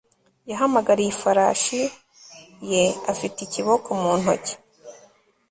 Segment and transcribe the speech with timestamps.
[0.49, 1.81] yahamagariye ifarashi
[2.71, 4.55] ye afite ikiboko mu ntoki